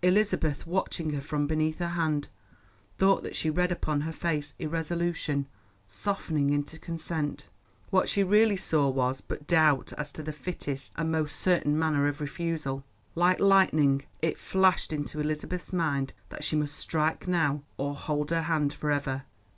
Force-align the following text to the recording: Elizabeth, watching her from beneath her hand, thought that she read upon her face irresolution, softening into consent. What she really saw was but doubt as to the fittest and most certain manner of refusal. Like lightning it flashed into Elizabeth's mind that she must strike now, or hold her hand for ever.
Elizabeth, 0.00 0.64
watching 0.64 1.10
her 1.12 1.20
from 1.20 1.48
beneath 1.48 1.80
her 1.80 1.88
hand, 1.88 2.28
thought 2.98 3.24
that 3.24 3.34
she 3.34 3.50
read 3.50 3.72
upon 3.72 4.02
her 4.02 4.12
face 4.12 4.54
irresolution, 4.60 5.48
softening 5.88 6.50
into 6.50 6.78
consent. 6.78 7.48
What 7.90 8.08
she 8.08 8.22
really 8.22 8.56
saw 8.56 8.88
was 8.88 9.20
but 9.20 9.48
doubt 9.48 9.92
as 9.98 10.12
to 10.12 10.22
the 10.22 10.30
fittest 10.30 10.92
and 10.94 11.10
most 11.10 11.34
certain 11.34 11.76
manner 11.76 12.06
of 12.06 12.20
refusal. 12.20 12.84
Like 13.16 13.40
lightning 13.40 14.04
it 14.20 14.38
flashed 14.38 14.92
into 14.92 15.18
Elizabeth's 15.18 15.72
mind 15.72 16.12
that 16.28 16.44
she 16.44 16.54
must 16.54 16.76
strike 16.76 17.26
now, 17.26 17.62
or 17.76 17.96
hold 17.96 18.30
her 18.30 18.42
hand 18.42 18.72
for 18.72 18.92
ever. 18.92 19.24